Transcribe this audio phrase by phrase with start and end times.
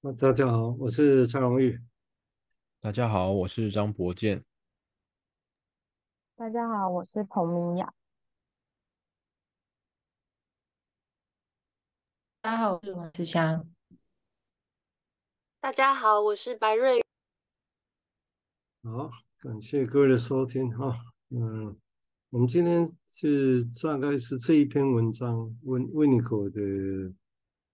[0.00, 1.76] 那大家好，我是蔡荣玉。
[2.78, 4.44] 大家好，我是张博健。
[6.36, 7.92] 大家好，我是彭明雅。
[12.40, 13.68] 大家好，我是王志祥。
[15.58, 17.02] 大家好，我是白瑞。
[18.84, 19.10] 好，
[19.40, 20.96] 感谢各位的收听哈。
[21.30, 21.76] 嗯，
[22.30, 26.60] 我们今天是大概是这一篇文章温温尼口的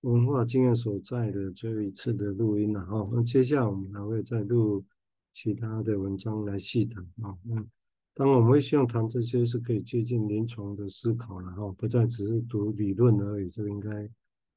[0.04, 3.08] 文化经验所在的最后一次的录音了哈。
[3.12, 4.84] 那接下来我们还会再录
[5.32, 7.36] 其他的文章来细谈啊。
[7.44, 7.66] 嗯，
[8.14, 13.48] 当然我们会希望谈这些是可以接近临床的思考了哈，不再只是读理论而已。
[13.50, 14.08] 这个应该。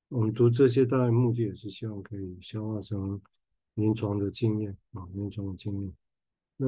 [0.10, 3.20] 我们读这些，当然目的也是希望可以消化成
[3.76, 5.94] 临床的经验啊，临床的经验。
[6.56, 6.66] 那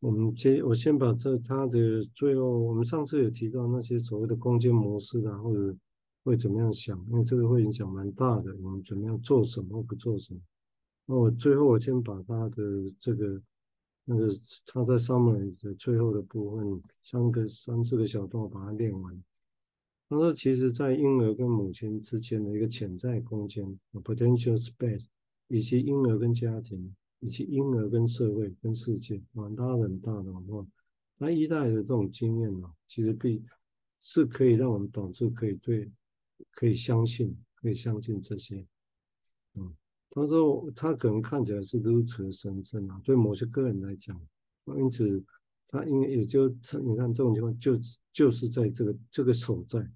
[0.00, 5.76] 我们接，我先把这它的最后，我们上次有提到那些所谓的空间模式啊，或者
[6.24, 8.56] 会怎么样想，因为这个会影响蛮大的。
[8.62, 10.40] 我们怎么样做什么或不做什么？
[11.06, 12.62] 那我最后我先把他的
[12.98, 13.40] 这个
[14.06, 14.28] 那个
[14.66, 19.22] 他在 summary 的最后的部分，三个三四个小段把它练完。
[20.08, 25.06] 他说，其实，在婴儿跟母亲之间的一个潜在空间 （potential space），
[25.48, 30.66] 以及婴儿跟家庭，以及婴儿跟社会跟世界，蛮大很大的话，
[31.18, 33.42] 那一代的这种经验呢，其实必
[34.02, 35.90] 是可以让我们导致可以对，
[36.54, 38.66] 可以相信，可以相信这些。
[39.54, 39.74] 嗯，
[40.10, 44.20] 他说他可能看起来是如此的神圣啊，对某些个人来讲，
[44.76, 45.24] 因此
[45.68, 47.78] 他应该也就你看这种情况，就
[48.12, 49.90] 就是在这个这个所在。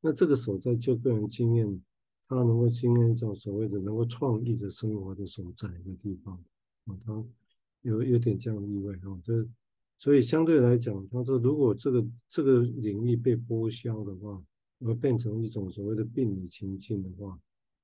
[0.00, 1.82] 那这个所在就个人经验，
[2.26, 6.34] 他能够经验一种所谓的能够创意的生活的所在的地方，
[6.86, 7.24] 啊，他
[7.82, 9.46] 有有点这样意味啊，就
[9.98, 14.42] 所以相对来讲，他说如果这个这个领域被剥削的话，
[14.84, 17.38] 而变成一种所谓的病理情境的话，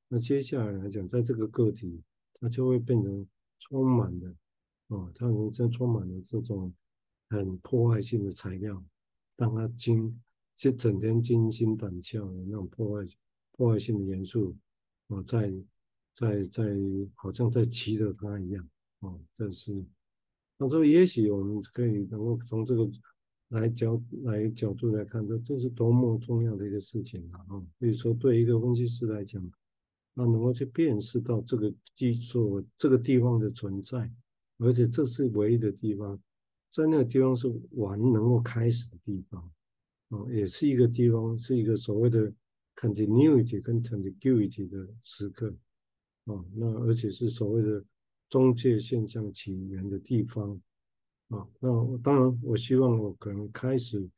[0.08, 2.02] 那接下来来讲，在这个个体，
[2.34, 3.26] 他就会变成
[3.58, 4.34] 充满了
[4.88, 6.72] 啊，他人生充满了这种
[7.28, 8.84] 很破坏性的材料，
[9.36, 10.20] 当他惊。
[10.58, 13.08] 就整天惊心胆跳的那种破坏、
[13.52, 14.56] 破坏性的元素，
[15.06, 15.52] 哦，在
[16.16, 16.64] 在在，
[17.14, 18.68] 好像在骑着它一样，
[18.98, 19.86] 哦，这是，
[20.58, 22.90] 他说，也许我们可以能够从这个
[23.48, 27.40] 来角来角度来看，这这是多么重要的一个事情啊！
[27.48, 29.42] 啊，比如说，对一个分析师来讲，
[30.14, 34.10] 他能够去辨识到这个技术这个地方的存在，
[34.58, 36.20] 而且这是唯一的地方，
[36.70, 39.50] 在那个地方是玩能够开始的地方。
[40.10, 42.32] 啊，也是一个地方，是一个所谓的
[42.76, 45.54] continuity 跟 contiguity 的时刻，
[46.24, 47.84] 啊，那而且是所谓的
[48.28, 50.60] 中介现象起源的地方，
[51.28, 54.08] 啊，那我当然，我希望我可能开始，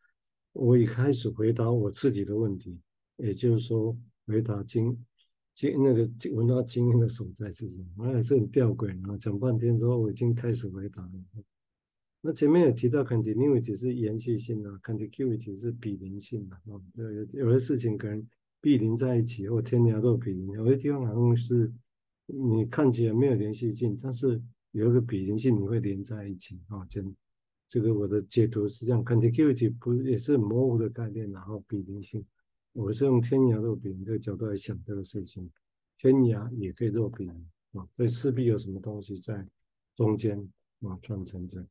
[0.53, 2.79] 我一开始回答我自己的问题，
[3.17, 4.97] 也就是说，回答经
[5.55, 8.07] 经那个文化经验的所在是什么？
[8.07, 11.11] 哎，这很吊诡啊，讲半天之后，我已经开始回答了。
[12.23, 16.81] 那前面有提到 continuity 是延续性的，continuity 是比邻性的啊。
[16.95, 18.25] 有有的事情可能
[18.61, 21.73] 毗邻在一起，或天涯若比邻；有的地方好像是
[22.27, 24.41] 你看起来没有连续性，但是
[24.73, 26.87] 有一个比邻性，你会连在一起啊。
[26.89, 27.05] 这
[27.69, 32.25] 这个我的解读是这样，contiguity 不也是模糊的概念，然后比邻性，
[32.73, 35.51] 我是用天涯若比邻这个角度来想这个事情，
[35.99, 37.35] 天涯也可以若比邻
[37.73, 39.47] 啊，所以势必有什么东西在
[39.95, 40.39] 中间
[40.81, 41.65] 啊，串成这。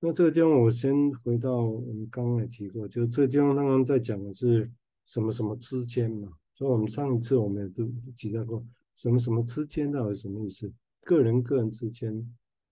[0.00, 4.70] 那这个地方，我先回到我们刚刚也提过，就这个地方，刚刚在讲的是
[5.04, 6.32] 什么什么之间嘛。
[6.54, 7.86] 所以，我们上一次我们也都
[8.16, 8.64] 提到过，
[8.94, 10.72] 什么什么之间到底什么意思？
[11.04, 12.14] 个人个人之间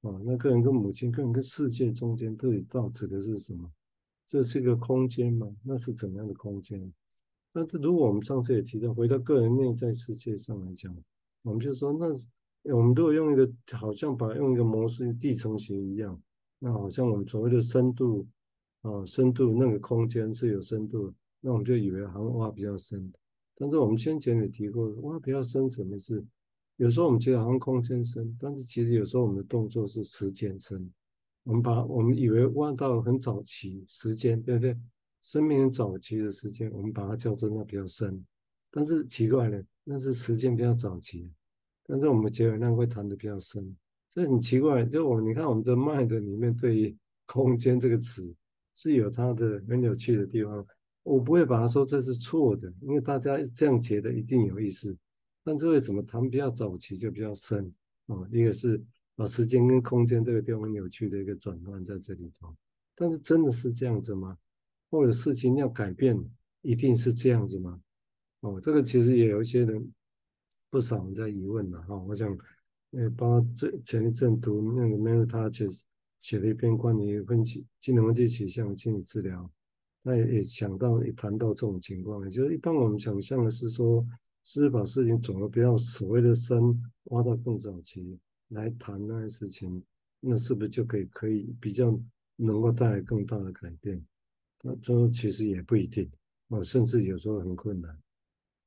[0.03, 3.71] 啊，那个人跟母亲、个人跟世界中间，到底到指的是什么？
[4.27, 5.55] 这是一个空间吗？
[5.63, 6.93] 那是怎样的空间？
[7.53, 10.95] 那这如果我们上次也提到，回到个人内在世界上来讲，
[11.43, 16.21] 我们就说，那我们如果用一个好像把用一个模式地层型一样。
[16.61, 18.27] 那好像我们所谓的深度，
[18.83, 23.13] 啊，深度那个空间是有深度，那我们就以为好像挖比较深，
[23.55, 26.25] 但是我们先前也提过，挖比较深什么意思？
[26.79, 30.89] 有时候我们觉得好像空间深，但是其实有时候我们的动作是时间深。
[31.43, 34.77] 我们把我们以为挖到很早期时间，对不对？
[35.23, 38.25] 生命很早期的时间，我们把它叫做那比较深，
[38.71, 41.29] 但是奇怪了，那是时间比较早期，
[41.85, 43.77] 但是我们觉得那会谈的比较深。
[44.13, 46.97] 这很奇怪，就我你看我们这 mind 里面对于
[47.27, 48.33] 空间这个词
[48.77, 50.65] 是有它的很有趣的地方。
[51.03, 54.97] 我不会把它说这是错的，因为大家这样觉得一定有意思。
[55.49, 57.73] 但这位怎么谈比较早期就比较深
[58.09, 58.15] 啊？
[58.31, 58.79] 一个是
[59.17, 62.55] 把时间跟空间这个地方扭曲的一个转换在这里头。
[62.95, 64.37] 但是真的是这样子吗？
[64.91, 66.23] 或者事情要改变
[66.61, 67.81] 一定是这样子吗？
[68.41, 69.91] 哦，这个其实也有一些人
[70.69, 71.97] 不少人在疑问的哈。
[71.97, 72.37] 我想。
[72.93, 75.69] 呃，包括这前一阵读那个梅尔他写
[76.21, 79.51] 写了一篇关于分析机能分析取向的心理治疗，
[80.01, 84.03] 那也也想到也谈到这种情况，也就是一般我们想象的是说，
[84.49, 86.59] 是不是把事情总的不要所谓的深
[87.05, 88.19] 挖到更早期
[88.49, 89.85] 来谈那些事情，
[90.21, 91.95] 那是不是就可以可以比较
[92.37, 94.03] 能够带来更大的改变？
[94.63, 96.11] 那最后其实也不一定
[96.49, 97.95] 哦，甚至有时候很困难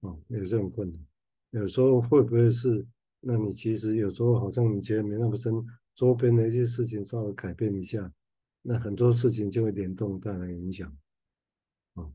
[0.02, 1.04] 哦，有时候很困难，
[1.50, 2.86] 有时候会不会是？
[3.20, 5.52] 那你其实有时候好像你觉得没那么深，
[5.96, 8.14] 周边的一些事情稍微改变一下，
[8.62, 10.96] 那很多事情就会联动带来影响。
[11.96, 12.08] 啊，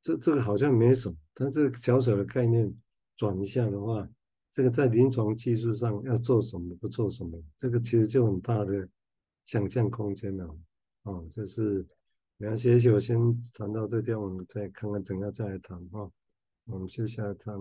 [0.00, 2.72] 这这个好像没什么，但这个小小的概念
[3.18, 4.08] 转一下的话，
[4.52, 8.88] 这个在临床技术上要做什么不做什么，这个其实就很大的
[9.44, 10.56] 想象空间了。
[11.02, 11.84] 哦，就是
[12.36, 13.18] 没关系，也许我先
[13.54, 16.10] 谈到这边，我们再看看怎样再来谈哈。
[16.66, 17.54] 我们接下来谈，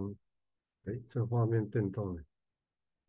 [0.86, 2.24] 哎，这画面变动了。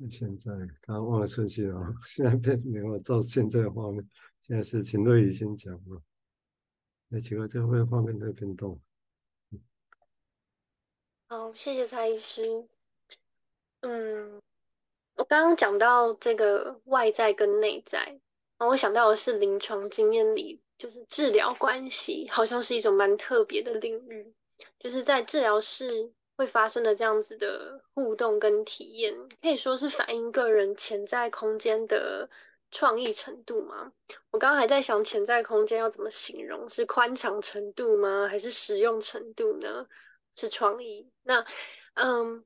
[0.08, 4.08] 现在刚刚忘了顺序了，现在变没有照现在的画面。
[4.40, 6.02] 现在是秦瑞宇先讲了。
[7.08, 8.80] 那奇怪，这会画面在变动。
[11.30, 12.64] 好，谢谢蔡医师。
[13.82, 14.40] 嗯，
[15.14, 18.18] 我刚刚讲到这个外在跟内在，
[18.58, 24.32] 我想到的是临床经验里，就是治疗关系好像是一种蛮特别的领域，
[24.78, 26.10] 就是在治疗室。
[26.38, 32.30] 会发生的这样子的互动跟体验，可以说是反映个人潜在空间的
[32.70, 33.92] 创意程度吗？
[34.30, 38.28] 我刚刚还在想潜在空间要怎么形容，是宽敞程度吗？
[38.30, 39.84] 还是实用程度呢？
[40.38, 41.10] 是创意？
[41.24, 41.44] 那
[41.94, 42.44] 嗯，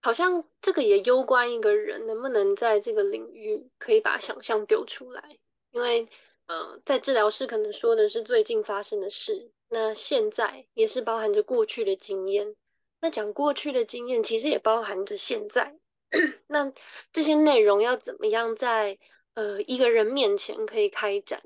[0.00, 5.38] 好像这个也攸关一个人能不能在这个领域可以把想象丢出来，
[5.72, 6.08] 因为
[6.46, 12.54] 呃，在治疗室可能说的是最近发生的事，那现在也是包含着过去的经验。
[13.00, 15.78] 那讲过去的经验，其实也包含着现在。
[16.48, 16.72] 那
[17.12, 18.98] 这些内容要怎么样在
[19.34, 21.40] 呃一个人面前可以开展，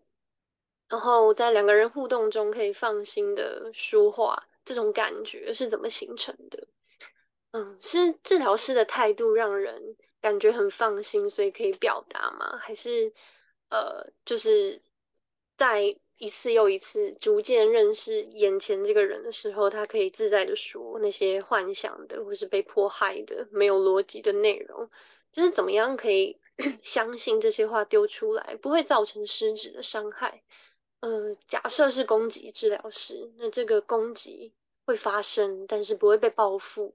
[0.88, 6.66] 然后在两个人互动中可以放心的说话，这种感觉是怎么形成的？
[7.52, 12.56] 嗯，是治疗师的态度让人感觉很放心，所以可以表达吗？
[12.58, 13.12] 还是
[13.70, 14.81] 呃，就是
[15.56, 15.96] 在。
[16.16, 24.88] 一次又一次，逐渐认识眼前这个人的时候，他可以自在的说那些幻想的或是被迫害的没有逻辑的内容，
[25.32, 26.38] 就是怎么样可以
[26.81, 30.40] 相信这些话丢出来不会造成实质的伤害。
[31.00, 34.52] 呃，假设是攻击治疗师，那这个攻击
[34.85, 36.94] 会发生，但是不会被报复，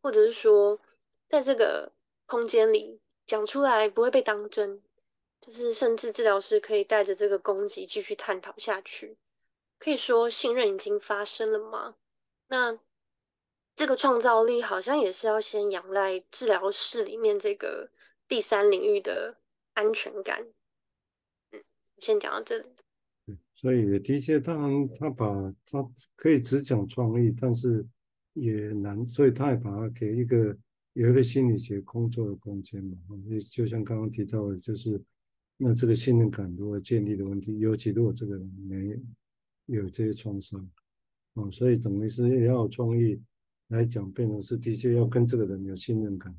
[0.00, 0.80] 或者是说
[1.28, 1.92] 在这个
[2.26, 4.82] 空间里讲出来不会被当真。
[5.40, 9.16] 就是，甚至治疗师可以带着这个攻击继续探讨下去。
[9.78, 11.96] 可以说，信任已经发生了吗？
[12.48, 12.78] 那
[13.74, 17.88] 这个创造力好像也是要先仰赖治疗室里面这个
[18.28, 19.38] 第三领域的
[19.72, 20.46] 安全感。
[21.52, 21.64] 嗯，
[21.98, 22.66] 先讲到这里。
[23.60, 25.86] 所以也的确，当然他把他
[26.16, 27.86] 可以只讲创意，但是
[28.32, 30.56] 也难，所以他也把它给一个
[30.94, 32.96] 有一个心理学工作的空间嘛。
[33.50, 34.98] 就像刚刚提到的，就是。
[35.62, 38.98] 那这个信任感如何建立的问题，尤其如果这个人没
[39.66, 40.58] 有这些创伤，
[41.34, 43.20] 啊，所以等于是也要创意
[43.68, 46.34] 来讲，变成是的确要跟这个人有信任感。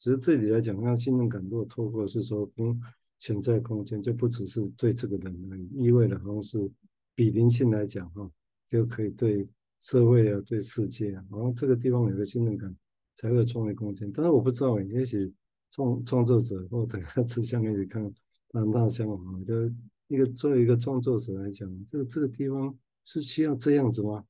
[0.00, 2.76] 只是这里来讲，那信任感如果透过是说跟
[3.24, 6.70] 潜在空间，就不只是对这个人而已，意味着好像是
[7.14, 8.30] 比邻性来讲哈，
[8.70, 9.48] 就可以对
[9.80, 12.76] 社会啊、对世界啊，好像这个地方有个信任感，
[13.16, 14.12] 才会有创意空间。
[14.12, 15.32] 但是我不知道诶，也许
[15.70, 18.12] 创创作者或等下吃香给你看。
[18.52, 19.16] 那那相好，
[19.46, 19.72] 就
[20.08, 22.76] 一个作为一个创作者来讲，这个这个地方
[23.06, 24.22] 是需要这样子吗？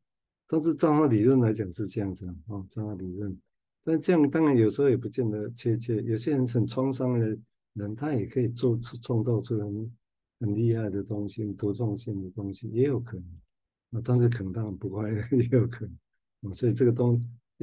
[0.47, 3.37] 但是照他理论来讲是这样子啊，照他理论。
[3.83, 6.01] 但这样当然有时候也不见得确切。
[6.03, 7.37] 有些人很创伤的
[7.75, 9.97] 人，他也可以做出创造出很
[10.41, 13.41] 很厉害的东西，多创性的东西也有可能
[13.93, 14.03] 啊。
[14.05, 16.55] 但是可能当然不快乐 也有可能啊。
[16.55, 17.21] 所以这个东，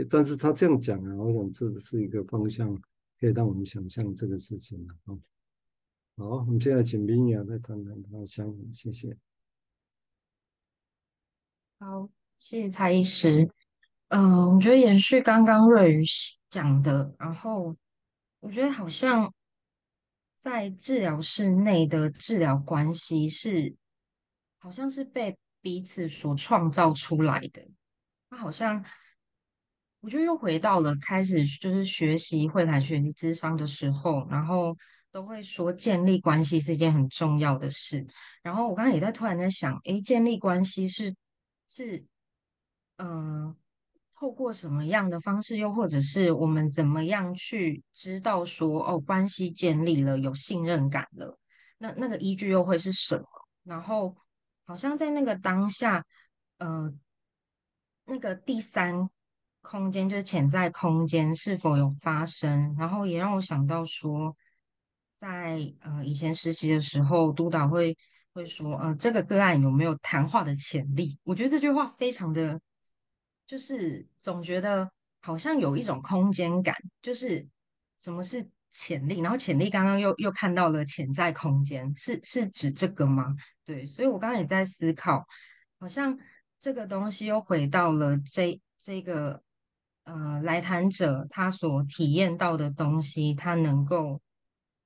[0.10, 2.74] 但是他这样讲啊，我想这是一个方向，
[3.20, 5.18] 可以让我们想象这个事情啊。
[6.18, 9.18] 好，我们现在请明雅再谈谈他的想法，谢谢。
[11.80, 13.50] 好，谢谢蔡医师。
[14.10, 16.03] 呃，我觉得延续刚刚瑞宇
[16.50, 17.75] 讲的，然后
[18.41, 19.34] 我觉得好像
[20.41, 23.75] 在治疗室内的治疗关系是，
[24.57, 27.62] 好像是被彼此所创造出来的。
[28.31, 28.83] 他好像，
[30.00, 34.75] 我觉得又回到了开始就是学习会谈、学习咨商的时候，然后。
[35.13, 38.07] 都会说建立关系是一件很重要的事，
[38.41, 41.13] 然后我刚刚也在突然在想，诶，建立关系是
[41.67, 42.05] 是，
[42.95, 43.53] 嗯、
[44.22, 51.40] 透过什么样的方式，又或者是我们怎么样去知道说哦，关系建立了，有信任感了，
[51.80, 53.25] 那那个依据又会是什么？
[53.63, 54.16] 然后
[54.63, 56.06] 好像在那个当下，
[56.60, 56.94] 呃，
[58.06, 59.10] 那个第三
[59.63, 62.75] 空间就是潜在空间是否有发生？
[62.78, 64.38] 然后也让我想到说，
[65.16, 67.98] 在呃以前实习的时候，督导会
[68.34, 71.18] 会说，呃，这个个案有没有谈话的潜力？
[71.24, 72.62] 我觉得这句话非常的。
[73.51, 74.89] 就是总觉得
[75.20, 77.46] 好像有一种空间感，就是
[78.00, 79.20] 什么是潜力？
[79.20, 83.36] 然后潜力刚刚又又看到了潜在空间，是是指这个吗？
[83.65, 85.27] 对，所以我刚刚也在思考，
[85.81, 86.17] 好像
[86.62, 89.43] 这个东西又回到了这这个
[90.05, 94.22] 呃来谈者他所体验到的东西，他能够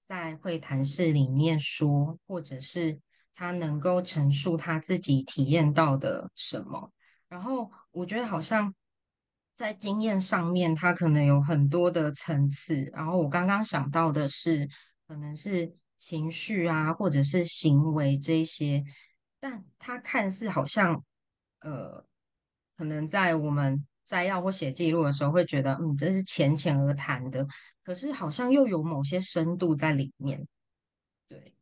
[0.01, 2.99] 在会谈室里面说，或者是
[3.35, 6.91] 他能够陈述他自己体验到的什么。
[7.35, 8.73] 然后我觉得好像
[9.53, 12.75] 在经验上面，它可能有很多的层次。
[12.93, 14.69] 然后我刚刚想到的是，
[15.05, 18.81] 可能是情绪啊，或者是行为这些，
[19.37, 21.03] 但它看似好像，
[21.59, 22.05] 呃，
[22.77, 27.45] 可能在我们摘要或写记录的时候，会觉得，嗯，这是浅浅而谈的。
[27.83, 30.47] 可是好像又有某些深度在里面，
[31.27, 31.53] 对。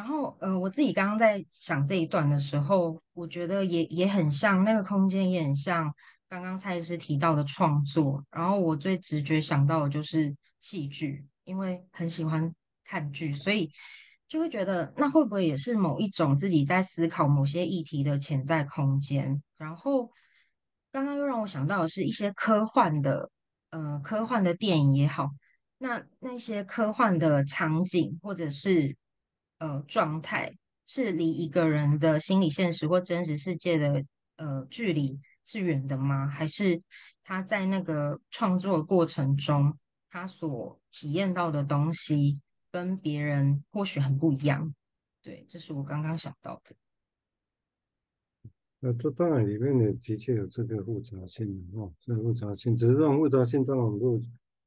[0.00, 5.92] 然后，呃，我自己刚刚在想这一段的时候，我觉得也也很像那个空间，也很像
[6.26, 8.24] 刚刚蔡医师提到的创作。
[8.30, 12.50] 然后我最直觉想到的就是戏剧，因为很喜欢
[12.82, 13.70] 看剧，所以
[14.26, 19.42] 就会觉得那会不会也是某一种自己在思考某些议题的潜在空间？
[19.58, 20.10] 然后
[20.90, 23.30] 刚刚又让我想到的是一些科幻的，
[23.68, 25.28] 呃，科幻的电影也好，
[25.76, 28.96] 那那些科幻的场景或者是。
[29.60, 30.50] 呃，状态
[30.86, 34.02] 是离一个人的心理现实或真实世界的
[34.36, 36.26] 呃距离是远的吗？
[36.26, 36.80] 还是
[37.22, 39.76] 他在那个创作过程中，
[40.08, 42.40] 他所体验到的东西
[42.70, 44.74] 跟别人或许很不一样？
[45.20, 46.74] 对，这是我刚刚想到的。
[48.78, 54.18] 那这当然里面的的确有这个复杂性哦，这个复杂性，只是这种复杂性，当然我们都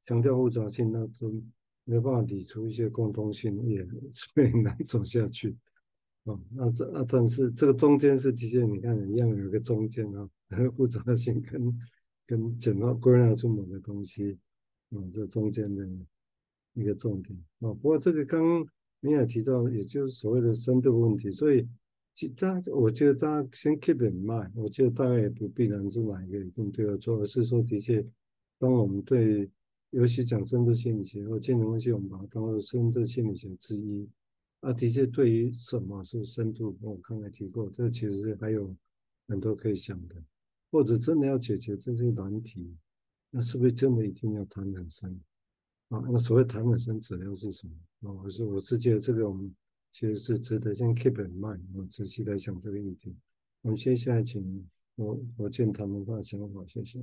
[0.04, 1.42] 强调复杂性，那种。
[1.84, 5.54] 没办法理出一些共通性，也 所以难走下去。
[6.24, 10.26] 哦，那这那但是这个中间是的确，你看一样有一个中间啊，
[10.74, 11.78] 复杂性跟
[12.26, 14.38] 跟简化归纳出某个东西，
[14.90, 15.86] 啊、这中间的
[16.72, 17.38] 一个重点。
[17.60, 18.66] 啊、哦，不过这个刚刚
[19.00, 21.68] 你也提到，也就是所谓的深度问题，所以
[22.14, 28.02] 其他我觉得大家先 keep in mind，我觉得大概也不必然是哪一个一定对或错，而是说的确，
[28.58, 29.50] 当我们对。
[29.94, 34.08] 尤其讲深度心理学或精神分析，我们把它当做深度心理学之一。
[34.58, 38.74] 啊，的确，对于什么是深度，我刚才提过，这其实还有
[39.28, 40.16] 很多可以想的。
[40.72, 42.74] 或者真的要解决这些难题，
[43.30, 45.20] 那是不是真的一定要谈很深？
[45.90, 48.10] 啊，那所谓谈很深，指的是什么？
[48.10, 49.54] 啊，我是我是觉得这个我们
[49.92, 53.14] 其实是值得先 keep in mind，我仔细来想这个议题。
[53.62, 56.98] 我们接下来请我我见他们的想法，谢谢。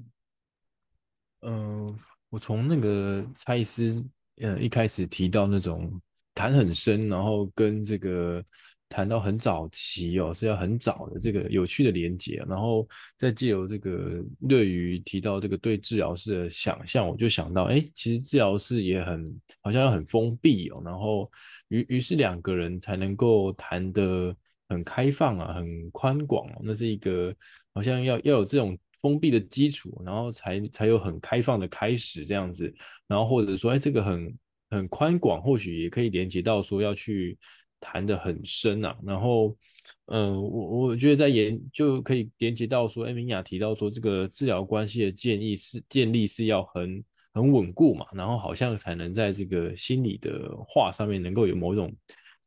[1.40, 2.00] 嗯、呃。
[2.32, 4.02] 我从那个蔡医师，
[4.38, 6.02] 呃，一开始提到那种
[6.34, 8.42] 谈很深，然后跟这个
[8.88, 21.30] 谈到很早期哦，是要很早的这个有趣的连接，然后再借由这个瑞瑜提到这个对治疗师的想象，我就想到，哎，其实治疗师也很好像要很封闭哦，然后
[21.68, 24.34] 于于是两个人才能够谈得
[24.70, 27.36] 很开放啊，很宽广哦，那是一个
[27.74, 28.78] 好像要要有这种。
[29.01, 32.72] 封闭的基础，然后才才有很开放的开始这样子，
[33.08, 34.38] 然后或者说，哎，这个很
[34.70, 37.38] 很宽广，或许也可以连接到说要去
[37.79, 38.96] 谈得很深啊。
[39.03, 39.58] 然后，
[40.05, 47.03] 嗯、我我觉得在研就可以连接到说，哎，明雅提到说，这个治疗关系的建议是建立是要很
[47.34, 51.91] 很稳固嘛，然后好像才能在这个心理的话上面能够有某种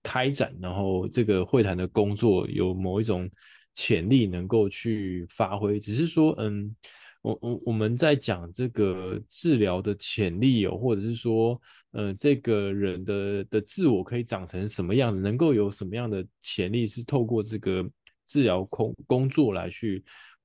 [0.04, 3.28] 开展，然后这个会谈的工作有某一种。
[3.74, 6.74] 潜力能够去发挥，只是说，嗯，
[7.20, 17.84] 我我我们在讲这个治疗的潜力哦，或者是说，呃，这个人的的自我可以长成什么样子，能够有什么样的潜力，是透过这个
[18.26, 20.04] 治疗工工作来去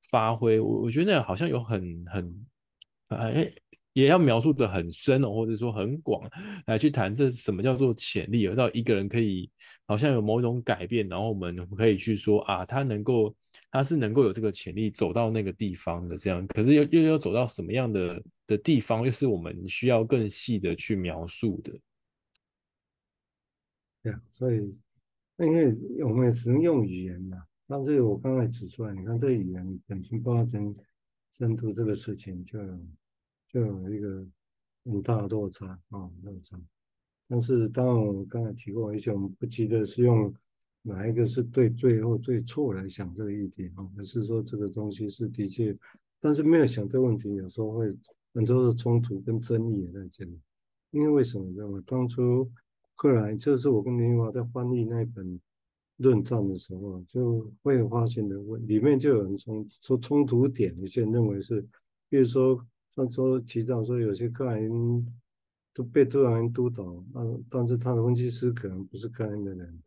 [0.09, 0.59] 发挥。
[0.59, 2.45] 我我觉得那好像有很很，
[3.09, 3.51] 哎。
[4.00, 6.29] 也要描述得很深哦，或者说很广，
[6.68, 9.50] 来去谈这什么叫做潜力，而到一个人可以
[9.86, 13.36] 好像有某种改变，然后我们可以去说啊，他能够，
[13.72, 21.74] 他是能够有这个潜力走到那个地方的这样，可是又又要走到什么样的的地方，又是我们需要更细的去描述的。
[24.01, 24.79] 对啊，所以
[25.36, 27.38] 那因为我们也只能用语言嘛，
[27.68, 30.48] 但是我刚才指出来，你看这个语言本身包含
[31.32, 32.60] 深度这个事情就
[33.51, 34.25] 就有一个
[34.86, 36.60] 很大的落差啊落差。
[37.27, 40.34] 但是当然我刚才提过，一些我们不急的是用
[40.82, 45.77] 哪一个是对对或对错来想这个议题啊，而是说这个东西是的确，
[46.20, 47.96] 但是没有想这个问题，有时候会
[48.34, 50.39] 很多的冲突跟争议也在这里。
[50.91, 51.84] 因为为什么你知道吗？
[51.86, 52.50] 当初
[52.96, 55.39] 后来就是我跟林华在翻译那本
[55.98, 61.62] 论战的时候，就会发现的问里面就有人从说冲突点，有些人认为是，
[62.10, 65.05] 比如说上周提到说有些个人
[65.74, 69.81] 都被多少人督导，啊，但是他的分析师可能不是个人的人，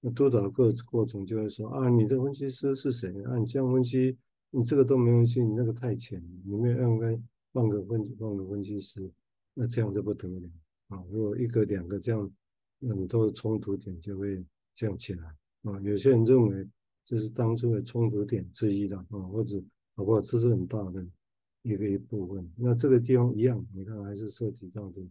[0.00, 3.38] 那督导过过程就会说啊，你的分析师是谁啊？
[3.38, 4.16] 你这样分析，
[4.50, 7.18] 你这个都没分析，你那个太浅，你没有应该
[7.52, 9.10] 换个分换个分析师。
[9.54, 10.48] 那这样就不得了
[10.86, 11.02] 啊！
[11.10, 12.30] 如果一个两个这样，
[12.80, 15.28] 很多的冲突点就会这样起来
[15.62, 15.80] 啊。
[15.80, 16.68] 有些人认为
[17.04, 19.60] 这是当初的冲突点之一的啊，或者
[19.96, 20.20] 好不好？
[20.20, 21.04] 这是很大的
[21.68, 22.50] 一个一部分。
[22.56, 25.02] 那这个地方一样，你看还是涉及到的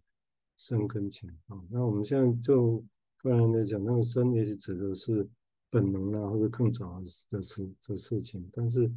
[0.58, 1.62] 深跟浅啊。
[1.70, 2.84] 那我们现在就
[3.18, 5.28] 个人来讲，那个深也许指的是
[5.70, 8.50] 本能啊，或者更早的事的事情。
[8.52, 8.92] 但是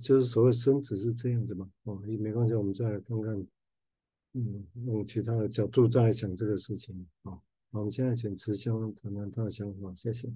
[0.00, 3.46] 就是所谓深只是这样子嘛哦，也没关系，我们再来看看。
[4.34, 7.32] 嗯，用其他的角度再来想这个事情啊。
[7.32, 10.28] 好，我们现在请慈香谈谈他的想法，谢谢。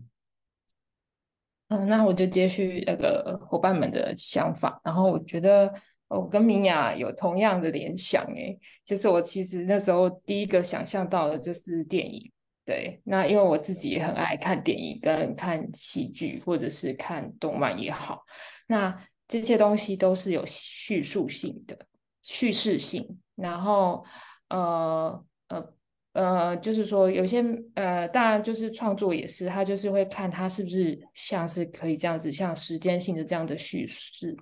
[1.69, 5.73] 嗯，那我就接续那个伙伴们的想法，然后我觉得
[6.13, 12.31] 我跟明雅有同样的联想，诶，就是我其实那时候第一个想象到的就是电影，
[12.65, 18.23] 对，那因为我自己也很爱看电影跟看喜剧，或者是看动漫也好，
[18.67, 21.79] 那这些东西都是有叙述性的。
[22.25, 24.05] 叙事性，然后
[24.49, 25.73] 呃呃
[26.13, 34.37] 呃，就是说有些呃，当然就是创作也是，他就是会看他是不是像是可以这样子，像时间性的这样的叙事，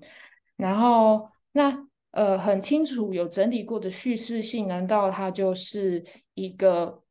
[0.57, 6.05] 然后那呃很清楚有整理过的叙事性，难道它就是
[6.35, 7.03] 一个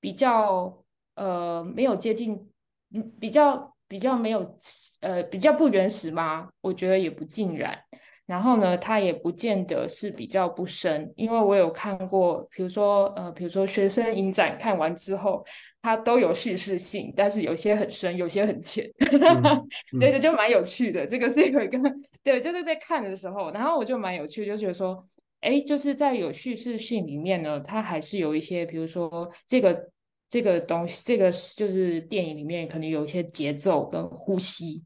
[0.00, 2.50] 比较呃没有接近，
[2.92, 4.56] 嗯比较比较没有
[5.00, 6.50] 呃比较不原始吗？
[6.60, 7.78] 我觉得也不尽然。
[8.26, 15.44] 然后呢，它也不见得是比较不深，因为我有看过，比如说，呃，比如说学生影展看完之后，
[15.82, 21.06] 它都有叙事性，但是有些很深，有些很浅， 嗯、对，这就蛮有趣的。
[21.06, 21.78] 这个是有一个，
[22.22, 25.06] 对，就是在看的时候，然后我就蛮有趣，就觉得说，
[25.42, 29.90] 哎，就是在有叙事性里面呢，它还是有一些，比如说这个
[30.30, 34.82] 这个东西，这个就是电影里面可能有一些节奏跟呼吸，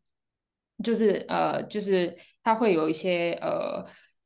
[0.82, 2.16] 就是呃，就是。
[2.44, 3.84] 它会有一些呃，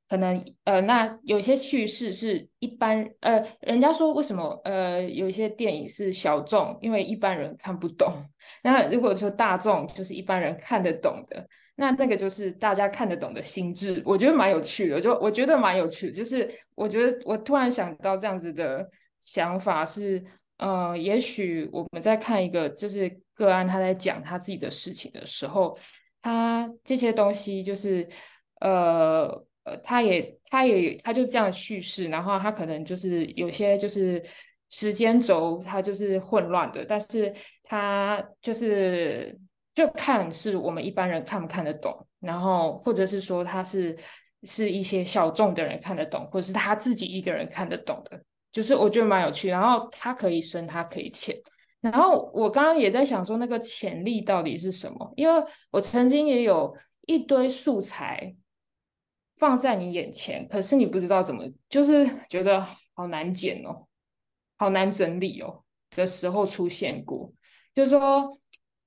[0.08, 8.24] 可能呃，那有些叙事是一般呃，人家说为什么呃，有一些电影是小众，因为一般人看不懂。
[8.62, 15.00] 那如果说大众就是一般人看得懂的，那那个就是大家看得懂的心智，我觉得蛮有趣的。
[15.00, 18.88] 就我觉得蛮有趣的，就是我觉得我突然想到这样子的
[19.18, 20.22] 想法是，
[20.58, 25.76] 呃，也许我们在看一个就是个案，他在讲他自己的事情的时候。
[26.22, 28.08] 他这些东西就是，
[28.60, 29.26] 呃
[29.64, 34.24] 呃，他也他也他就这样叙事，然后他可能就是有些就是
[34.70, 39.38] 时间轴，他就是混乱的，但是他就是
[39.72, 43.96] 就看是我们一般人看不看得懂，然后或者是说他是
[44.44, 51.36] 是一些小众的人看得懂，或者是他自己一个人看得懂的，就是我觉得蛮有趣，然后他可以深，他可以浅。
[51.82, 55.12] 然后我刚刚也在想说，那个潜力到底是什么？
[55.16, 56.74] 因为我曾经也有
[57.06, 58.34] 一堆素材
[59.36, 62.64] 放在你眼前，可是你不知道怎么，就是觉得
[62.94, 63.88] 好难剪哦，
[64.56, 65.64] 好难整理哦
[65.96, 67.32] 的时候出现过。
[67.74, 68.38] 就是说，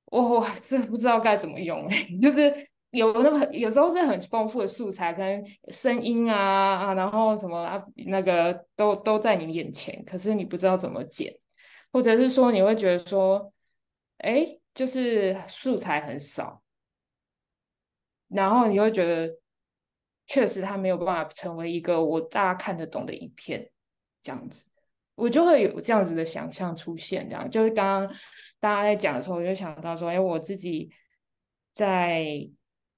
[0.06, 1.86] 我我这不知道该怎么用，
[2.22, 6.38] 就是有那么有时候是很丰富的素材跟声音啊
[6.78, 11.36] 啊，然后什么啊那个都都在你眼前，可是你不知道怎么剪。
[11.96, 13.54] 或者是说，你会觉得说，
[14.18, 16.62] 哎，就是素材很少，
[18.28, 19.34] 然后你会觉得，
[20.28, 23.72] 确实它没有办法成为一个我大家看得懂的影片，
[24.22, 24.66] 这样子，
[25.16, 27.30] 我就会有这样子的想象出现。
[27.30, 28.18] 这样就是刚刚
[28.60, 30.92] 大家在讲的时候，我就想到说，哎，我自己
[31.74, 32.46] 在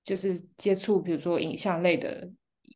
[0.04, 2.28] 就是接触，比如说影像类的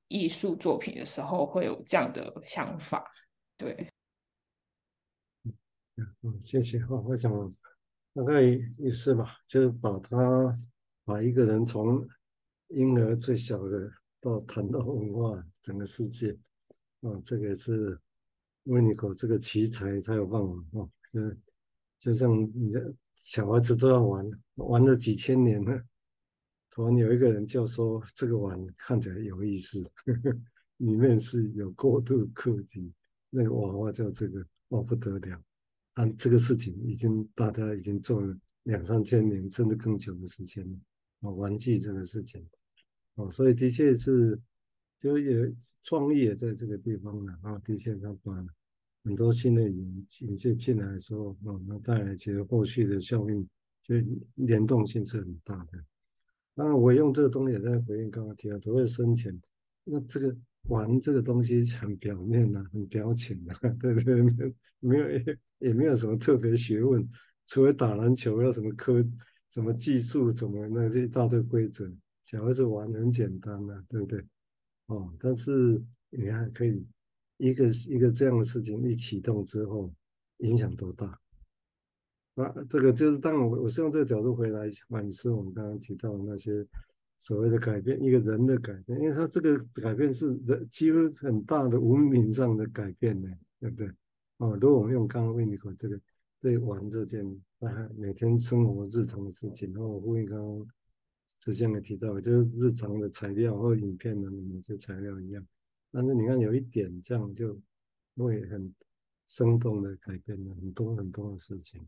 [0.07, 3.03] 艺术作品的时候，会有这样的想法，
[3.57, 3.87] 对。
[6.21, 6.79] 嗯，谢谢。
[6.85, 7.31] 好，我想
[8.13, 8.41] 大概
[8.77, 10.53] 也是吧，就是把他
[11.05, 12.07] 把一个人从
[12.69, 16.37] 婴儿最小的到谈到文化整个世界
[17.01, 17.99] 啊，这个是
[18.63, 20.89] 维尼口这个奇才才有办法啊。
[21.11, 21.19] 就
[21.99, 25.81] 就像你的小孩子都要玩，玩了几千年了，
[26.69, 30.37] 突然有一个人就说这个碗看起来有意思，呵 呵
[30.77, 32.91] 里面是有过度刻底，
[33.29, 35.43] 那个娃娃叫这个，哦不得了，
[35.93, 40.77] 啊这个事情已经大家已经做了两三千年甚至更久的时间了，
[41.21, 42.47] 啊玩具这个事情，
[43.15, 44.39] 哦所以的确是
[44.97, 48.45] 就有创意也在这个地方了啊，的确他把
[49.03, 53.47] 很多新的引引进进来的时候，啊那带来其实后续的效应
[53.83, 53.95] 就
[54.35, 55.83] 联动性是很大的。
[56.55, 59.41] 当然我用这个东西也在回应刚刚提到所谓深浅，
[59.83, 60.35] 那这个。
[60.69, 64.21] 玩这个东西很表面啊，很表浅啊， 对不对？
[64.79, 67.07] 没有也 也没有什么特别学问，
[67.45, 69.03] 除了打篮球要什么科、
[69.49, 71.91] 什么技术、怎么那些一大堆规则。
[72.23, 74.23] 小孩子玩很简单啊，对不对？
[74.85, 76.85] 哦，但是你还可以
[77.37, 79.93] 一个一个这样的事情一启动之后，
[80.37, 81.19] 影响多大？
[82.35, 86.65] 啊，这个就是当我我是用这个角度回来反思我们刚刚提到的那些。
[87.21, 93.29] 所谓的改变，一个人的改变，因为他这个改变是人几乎很大的文明上的改变呢，
[93.59, 93.87] 对不对？
[94.37, 96.01] 哦，如果我们用刚刚为你说这个
[96.39, 97.23] 对玩这件，
[97.59, 100.67] 啊，每天生活日常的事情，然后我呼应刚刚
[101.37, 105.45] 之前也提到，就是日常的材料或影片的某些材料一样，
[105.91, 107.55] 但是你看有一点这样就
[108.17, 108.73] 会很
[109.27, 111.79] 生动的改变了很多很多的事情，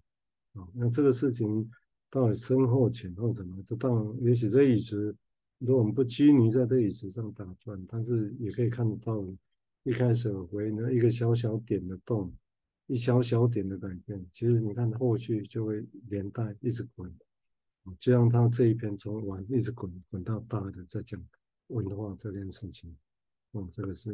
[0.54, 1.68] 哦，那这个事情
[2.12, 5.16] 到底深或浅或什么，这当然也许这一直。
[5.60, 9.26] 如果我们不拘泥在这椅子上打转，但是也可以看得到，
[9.84, 12.34] 一开始回呢一个小小点的动，
[12.88, 17.10] 一小小点的改变，其实你看后续就会连带一直滚，
[17.98, 21.24] 就像他这一篇从晚一直滚滚到大的在讲
[21.68, 22.94] 文化这件事情，
[23.52, 24.14] 哦，这个是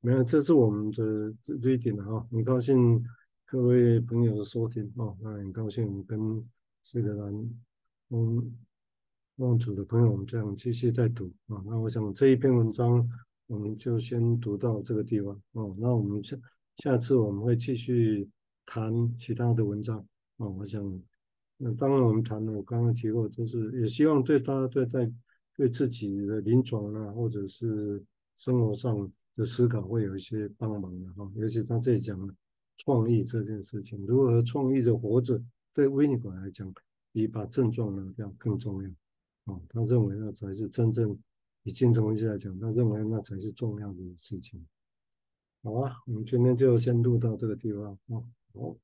[0.00, 3.04] 没有，这是我们的瑞典的哈，很高兴
[3.44, 6.42] 各位朋友的收听哦，那很高兴跟
[6.82, 7.60] 这个人
[8.08, 8.56] 嗯。
[9.40, 11.56] 望主的朋友，我们这样继续再读啊。
[11.66, 13.08] 那我想这一篇文章
[13.46, 15.74] 我们就先读到这个地方哦。
[15.78, 16.36] 那我们下
[16.76, 18.28] 下次我们会继续
[18.66, 19.98] 谈其他的文章
[20.36, 20.46] 啊。
[20.46, 21.02] 我想，
[21.56, 25.10] 那当然我们谈了，我刚刚提过，就是也希望对大家对在
[25.56, 28.02] 对自己的临床啊，或者是
[28.36, 31.30] 生活上的思考会有一些帮忙的哈。
[31.36, 32.18] 尤其他这里讲
[32.76, 36.70] 创意这件事情，如何创意的活着，对维尼果来讲，
[37.10, 38.90] 比把症状拿掉更重要。
[39.44, 41.18] 哦，他认为那才是真正
[41.62, 44.66] 以精神分析来讲，他认为那才是重要的事情。
[45.62, 47.98] 好啊，我们今天就先录到这个地方。
[48.08, 48.24] 哦，
[48.54, 48.76] 好。